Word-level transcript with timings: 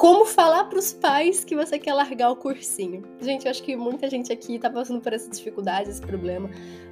Como 0.00 0.24
falar 0.24 0.64
para 0.64 0.78
os 0.78 0.94
pais 0.94 1.44
que 1.44 1.54
você 1.54 1.78
quer 1.78 1.92
largar 1.92 2.30
o 2.30 2.36
cursinho? 2.36 3.02
Gente, 3.20 3.44
eu 3.44 3.50
acho 3.50 3.62
que 3.62 3.76
muita 3.76 4.08
gente 4.08 4.32
aqui 4.32 4.54
está 4.54 4.70
passando 4.70 4.98
por 4.98 5.12
essa 5.12 5.28
dificuldade, 5.28 5.90
esse 5.90 6.00
problema, 6.00 6.48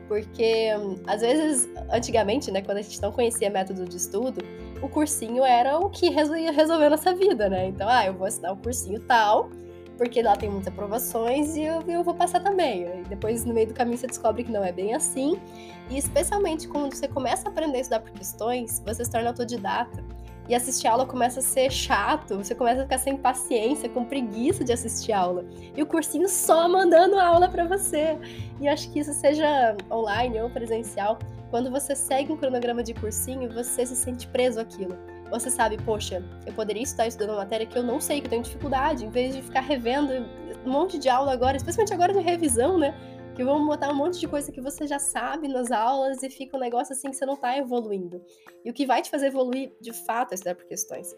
porque 0.07 0.69
às 1.07 1.23
vezes, 1.23 1.71
antigamente, 1.91 2.51
né, 2.51 2.61
quando 2.61 2.77
a 2.77 2.83
gente 2.83 3.01
não 3.01 3.11
conhecia 3.11 3.49
método 3.49 3.87
de 3.87 3.97
estudo, 3.97 4.43
o 4.83 4.91
cursinho 4.91 5.43
era 5.43 5.79
o 5.79 5.89
que 5.89 6.11
ia 6.11 6.53
resolver 6.53 6.91
nossa 6.91 7.15
vida, 7.15 7.49
né? 7.49 7.69
Então, 7.69 7.89
ah, 7.89 8.05
eu 8.05 8.13
vou 8.13 8.27
assinar 8.27 8.53
o 8.53 8.57
um 8.57 8.59
cursinho 8.59 9.01
tal, 9.01 9.49
porque 9.97 10.21
lá 10.21 10.37
tem 10.37 10.51
muitas 10.51 10.69
aprovações 10.69 11.57
e 11.57 11.63
eu, 11.63 11.81
eu 11.89 12.05
vou 12.05 12.13
passar 12.13 12.41
também. 12.41 13.05
Depois, 13.09 13.43
no 13.43 13.55
meio 13.55 13.69
do 13.69 13.73
caminho, 13.73 13.97
você 13.97 14.07
descobre 14.07 14.45
que 14.45 14.53
não 14.53 14.63
é 14.63 14.71
bem 14.71 14.95
assim. 14.95 15.41
E 15.89 15.97
especialmente 15.97 16.69
quando 16.69 16.95
você 16.95 17.09
começa 17.09 17.49
a 17.49 17.51
aprender 17.51 17.79
a 17.79 17.81
estudar 17.81 18.01
por 18.01 18.11
questões, 18.11 18.83
você 18.85 19.03
se 19.03 19.11
torna 19.11 19.31
autodidata 19.31 20.18
e 20.49 20.55
assistir 20.55 20.87
aula 20.87 21.05
começa 21.05 21.41
a 21.41 21.43
ser 21.43 21.71
chato, 21.71 22.37
você 22.37 22.55
começa 22.55 22.81
a 22.81 22.85
ficar 22.85 22.99
sem 22.99 23.17
paciência, 23.17 23.89
com 23.89 24.05
preguiça 24.05 24.65
de 24.65 24.73
assistir 24.73 25.13
aula. 25.13 25.45
E 25.77 25.83
o 25.83 25.87
cursinho 25.87 26.29
só 26.29 26.69
mandando 26.69 27.19
aula 27.19 27.49
para 27.49 27.67
você. 27.67 28.19
E 28.61 28.67
acho 28.67 28.91
que 28.91 29.01
isso 29.01 29.13
seja 29.13 29.77
online 29.91 30.41
ou 30.41 30.49
presencial, 30.49 31.19
quando 31.51 31.71
você 31.71 31.95
segue 31.95 32.33
um 32.33 32.37
cronograma 32.37 32.83
de 32.83 32.95
cursinho, 32.95 33.53
você 33.53 33.85
se 33.85 33.97
sente 33.97 34.27
preso 34.27 34.61
àquilo. 34.61 34.97
Você 35.31 35.51
sabe, 35.51 35.77
poxa, 35.79 36.23
eu 36.47 36.53
poderia 36.55 36.83
estar 36.83 37.07
estudando 37.07 37.31
uma 37.31 37.39
matéria 37.39 37.67
que 37.67 37.77
eu 37.77 37.83
não 37.83 38.01
sei, 38.01 38.21
que 38.21 38.27
eu 38.27 38.31
tenho 38.31 38.43
dificuldade, 38.43 39.05
em 39.05 39.11
vez 39.11 39.35
de 39.35 39.43
ficar 39.43 39.61
revendo 39.61 40.27
um 40.65 40.71
monte 40.71 40.99
de 40.99 41.09
aula 41.09 41.33
agora, 41.33 41.57
especialmente 41.57 41.93
agora 41.93 42.13
de 42.13 42.21
revisão, 42.21 42.79
né? 42.79 42.95
Que 43.39 43.45
vão 43.45 43.65
botar 43.65 43.89
um 43.93 43.95
monte 43.95 44.19
de 44.19 44.27
coisa 44.27 44.51
que 44.51 44.61
você 44.61 44.85
já 44.85 44.99
sabe 44.99 45.47
nas 45.47 45.71
aulas 45.71 46.25
e 46.25 46.29
fica 46.29 46.57
um 46.57 46.61
negócio 46.61 46.93
assim 46.93 47.09
que 47.09 47.15
você 47.15 47.25
não 47.25 47.37
tá 47.37 47.57
evoluindo. 47.57 48.21
E 48.65 48.71
o 48.71 48.75
que 48.75 48.85
vai 48.85 49.01
te 49.01 49.09
fazer 49.09 49.29
evoluir 49.29 49.71
de 49.81 49.93
fato 49.93 50.33
é 50.33 50.35
estudar 50.35 50.57
por 50.57 50.65
questões. 50.65 51.15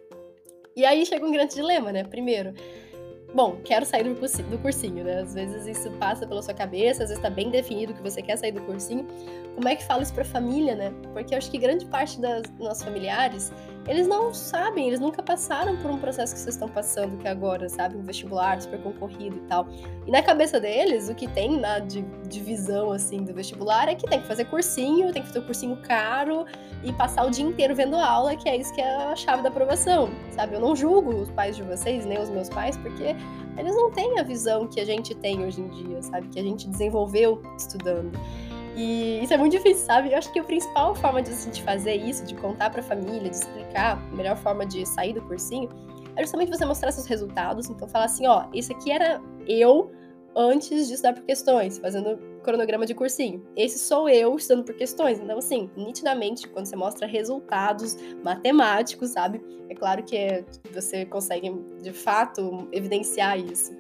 E 0.77 0.85
aí 0.85 1.07
chega 1.07 1.25
um 1.25 1.33
grande 1.33 1.55
dilema, 1.55 1.91
né? 1.91 2.05
Primeiro, 2.05 2.53
bom, 3.35 3.57
quero 3.65 3.87
sair 3.87 4.05
do 4.05 4.15
cursinho, 4.17 4.51
do 4.51 4.59
cursinho, 4.59 5.03
né? 5.03 5.23
Às 5.23 5.33
vezes 5.33 5.67
isso 5.67 5.91
passa 5.93 6.27
pela 6.27 6.43
sua 6.43 6.53
cabeça, 6.53 7.05
às 7.05 7.09
vezes 7.09 7.23
tá 7.23 7.31
bem 7.31 7.49
definido 7.51 7.95
que 7.95 8.03
você 8.03 8.21
quer 8.21 8.37
sair 8.37 8.53
do 8.53 8.61
cursinho. 8.67 9.07
Como 9.55 9.67
é 9.67 9.75
que 9.75 9.85
fala 9.87 10.03
isso 10.03 10.13
pra 10.13 10.23
família, 10.23 10.75
né? 10.75 10.93
Porque 11.15 11.33
eu 11.33 11.39
acho 11.39 11.51
que 11.51 11.57
grande 11.57 11.87
parte 11.87 12.21
das 12.21 12.43
nossos 12.59 12.85
familiares 12.85 13.51
eles 13.87 14.07
não 14.07 14.33
sabem, 14.33 14.87
eles 14.87 15.01
nunca 15.01 15.23
passaram 15.23 15.77
por 15.79 15.91
um 15.91 15.99
processo 15.99 16.35
que 16.35 16.41
vocês 16.41 16.55
estão 16.55 16.69
passando, 16.69 17.17
que 17.17 17.27
é 17.27 17.31
agora, 17.31 17.69
sabe? 17.69 17.97
Um 17.97 18.03
vestibular 18.03 18.61
super 18.61 18.81
concorrido 18.83 19.37
e 19.37 19.41
tal. 19.49 19.67
E 20.07 20.11
na 20.11 20.23
cabeça 20.23 20.61
deles, 20.61 21.09
o 21.09 21.15
que 21.15 21.27
tem 21.27 21.59
na 21.59 21.79
divisão, 22.29 22.93
assim, 22.93 23.25
do 23.25 23.33
vestibular 23.33 23.89
é 23.89 23.95
que 23.95 24.07
tem 24.07 24.21
que 24.21 24.27
fazer 24.27 24.45
cursinho, 24.45 25.13
tem 25.13 25.23
que 25.23 25.29
fazer 25.29 25.41
um 25.41 25.47
cursinho 25.47 25.77
caro 25.83 26.45
e 26.85 26.93
passar 26.93 27.27
o 27.27 27.31
dia 27.31 27.45
inteiro 27.45 27.75
vendo 27.75 27.97
aula, 27.97 28.37
que 28.37 28.49
é 28.49 28.57
isso 28.57 28.73
que 28.75 28.81
é 28.81 28.97
a 28.97 29.17
chave 29.17 29.43
da 29.43 29.49
aprovação, 29.49 30.11
sabe? 30.31 30.55
Eu 30.55 30.61
não 30.61 30.77
julgo 30.77 31.15
os 31.15 31.31
pais 31.31 31.57
de 31.57 31.63
vocês, 31.63 32.05
nem 32.05 32.19
os 32.19 32.29
meus 32.29 32.49
pais, 32.49 32.77
porque 32.77 33.17
eles 33.57 33.75
não 33.75 33.91
têm 33.91 34.19
a 34.19 34.23
visão 34.23 34.67
que 34.67 34.81
a 34.81 34.85
gente 34.85 35.15
tem 35.15 35.45
hoje 35.45 35.61
em 35.61 35.69
dia, 35.69 36.03
sabe? 36.03 36.29
Que 36.29 36.39
a 36.39 36.43
gente 36.43 36.69
desenvolveu 36.69 37.43
estudando. 37.57 38.13
E 38.77 39.23
isso 39.23 39.35
é 39.35 39.37
muito 39.37 39.53
difícil, 39.53 39.85
sabe? 39.85 40.13
Eu 40.13 40.19
acho 40.19 40.33
que 40.33 40.39
a 40.39 40.45
principal 40.45 40.95
forma 40.95 41.21
de 41.23 41.63
fazer 41.63 41.95
isso, 41.97 42.25
de 42.25 42.35
contar 42.35 42.71
para 42.71 42.81
a 42.81 42.85
família, 42.85 43.29
de 43.29 43.37
explicar 43.37 43.99
a 43.99 44.17
melhor 44.17 44.37
forma 44.37 44.65
de 44.65 44.87
sair 44.87 45.13
do 45.13 45.23
cursinho, 45.23 45.69
é 46.17 46.23
justamente 46.23 46.51
você 46.51 46.65
mostrar 46.65 46.93
seus 46.93 47.07
resultados. 47.07 47.69
Então, 47.69 47.89
falar 47.89 48.05
assim: 48.05 48.27
ó, 48.27 48.47
isso 48.53 48.73
aqui 48.73 48.91
era 48.91 49.21
eu 49.47 49.91
antes 50.37 50.87
de 50.87 50.95
estudar 50.95 51.15
por 51.15 51.25
questões, 51.25 51.79
fazendo 51.79 52.17
cronograma 52.43 52.87
de 52.87 52.95
cursinho. 52.95 53.45
Esse 53.57 53.79
sou 53.79 54.09
eu 54.09 54.37
estudando 54.37 54.65
por 54.65 54.75
questões. 54.75 55.19
Então, 55.19 55.39
assim, 55.39 55.71
nitidamente, 55.77 56.49
quando 56.49 56.67
você 56.67 56.77
mostra 56.77 57.07
resultados 57.07 57.97
matemáticos, 58.23 59.11
sabe? 59.11 59.41
É 59.69 59.75
claro 59.75 60.03
que 60.03 60.45
você 60.73 61.05
consegue, 61.05 61.53
de 61.83 61.93
fato, 61.93 62.69
evidenciar 62.73 63.39
isso. 63.39 63.73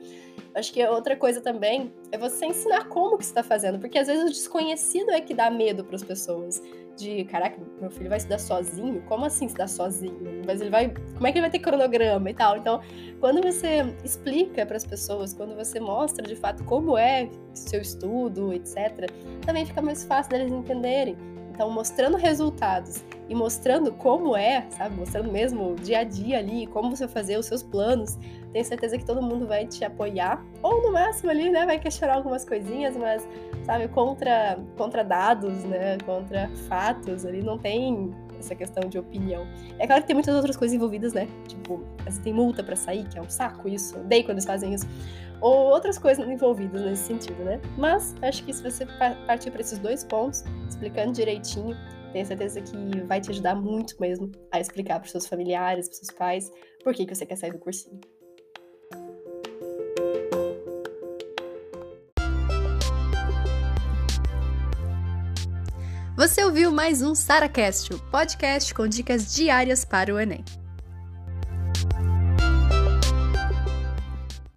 Acho 0.54 0.72
que 0.72 0.84
outra 0.84 1.16
coisa 1.16 1.40
também 1.40 1.92
é 2.10 2.18
você 2.18 2.46
ensinar 2.46 2.88
como 2.88 3.16
que 3.16 3.24
está 3.24 3.42
fazendo, 3.42 3.78
porque 3.78 3.98
às 3.98 4.08
vezes 4.08 4.24
o 4.24 4.28
desconhecido 4.28 5.10
é 5.10 5.20
que 5.20 5.32
dá 5.32 5.50
medo 5.50 5.84
para 5.84 5.96
as 5.96 6.02
pessoas. 6.02 6.62
De, 6.96 7.24
caraca, 7.24 7.56
meu 7.80 7.90
filho 7.90 8.08
vai 8.10 8.18
estudar 8.18 8.38
sozinho? 8.38 9.00
Como 9.02 9.24
assim 9.24 9.46
estudar 9.46 9.68
sozinho? 9.68 10.42
Mas 10.44 10.60
ele 10.60 10.70
vai, 10.70 10.92
como 11.14 11.26
é 11.26 11.32
que 11.32 11.38
ele 11.38 11.42
vai 11.42 11.50
ter 11.50 11.60
cronograma 11.60 12.28
e 12.28 12.34
tal? 12.34 12.56
Então, 12.58 12.80
quando 13.20 13.40
você 13.40 13.94
explica 14.04 14.66
para 14.66 14.76
as 14.76 14.84
pessoas, 14.84 15.32
quando 15.32 15.54
você 15.54 15.80
mostra 15.80 16.26
de 16.26 16.36
fato 16.36 16.62
como 16.64 16.98
é 16.98 17.30
seu 17.54 17.80
estudo, 17.80 18.52
etc, 18.52 19.08
também 19.46 19.64
fica 19.64 19.80
mais 19.80 20.04
fácil 20.04 20.32
deles 20.32 20.52
entenderem. 20.52 21.16
Então, 21.54 21.70
mostrando 21.70 22.16
resultados 22.16 23.02
e 23.30 23.34
mostrando 23.34 23.92
como 23.92 24.36
é, 24.36 24.66
sabe? 24.70 24.96
Mostrando 24.96 25.30
mesmo 25.30 25.70
o 25.70 25.74
dia 25.76 26.00
a 26.00 26.04
dia 26.04 26.36
ali, 26.38 26.66
como 26.66 26.94
você 26.94 27.06
fazer 27.06 27.38
os 27.38 27.46
seus 27.46 27.62
planos. 27.62 28.18
Tenho 28.52 28.64
certeza 28.64 28.98
que 28.98 29.04
todo 29.04 29.22
mundo 29.22 29.46
vai 29.46 29.68
te 29.68 29.84
apoiar. 29.84 30.44
Ou 30.60 30.82
no 30.82 30.92
máximo 30.92 31.30
ali, 31.30 31.48
né? 31.48 31.64
Vai 31.64 31.78
questionar 31.78 32.14
algumas 32.14 32.44
coisinhas, 32.44 32.96
mas, 32.96 33.26
sabe, 33.64 33.86
contra, 33.86 34.58
contra 34.76 35.04
dados, 35.04 35.62
né? 35.62 35.96
Contra 36.04 36.50
fatos 36.68 37.24
ali, 37.24 37.41
não 37.41 37.56
tem 37.56 38.12
essa 38.36 38.56
questão 38.56 38.88
de 38.88 38.98
opinião. 38.98 39.47
É 39.78 39.86
claro 39.86 40.02
que 40.02 40.08
tem 40.08 40.14
muitas 40.14 40.34
outras 40.34 40.56
coisas 40.56 40.74
envolvidas, 40.74 41.12
né? 41.12 41.28
Tipo, 41.47 41.84
você 42.04 42.20
tem 42.20 42.34
multa 42.34 42.64
para 42.64 42.74
sair, 42.74 43.06
que 43.06 43.16
é 43.16 43.22
um 43.22 43.30
saco 43.30 43.68
isso. 43.68 43.97
Odeio 43.97 44.24
quando 44.24 44.38
eles 44.38 44.44
fazem 44.44 44.74
isso 44.74 44.88
ou 45.41 45.70
outras 45.70 45.97
coisas 45.97 46.28
envolvidas 46.28 46.82
nesse 46.82 47.04
sentido, 47.04 47.42
né? 47.44 47.60
Mas 47.78 48.14
acho 48.20 48.44
que 48.44 48.52
se 48.52 48.62
você 48.62 48.84
partir 49.26 49.50
para 49.50 49.62
esses 49.62 49.78
dois 49.78 50.04
pontos, 50.04 50.44
explicando 50.68 51.12
direitinho, 51.12 51.74
tenho 52.12 52.26
certeza 52.26 52.60
que 52.60 53.00
vai 53.06 53.21
te 53.21 53.31
ajudar 53.31 53.54
muito 53.54 53.94
mesmo 54.00 54.31
a 54.50 54.60
explicar 54.60 55.00
para 55.00 55.09
seus 55.09 55.26
familiares, 55.26 55.88
para 55.88 55.97
seus 55.97 56.10
pais, 56.10 56.50
por 56.82 56.94
que, 56.94 57.06
que 57.06 57.15
você 57.15 57.25
quer 57.25 57.37
sair 57.37 57.53
do 57.53 57.59
cursinho. 57.59 58.00
Você 66.16 66.44
ouviu 66.44 66.71
mais 66.71 67.00
um 67.00 67.15
SaraCast, 67.15 67.94
o 67.94 67.98
podcast 68.10 68.75
com 68.75 68.87
dicas 68.87 69.32
diárias 69.32 69.87
para 69.87 70.15
o 70.15 70.21
Enem. 70.21 70.44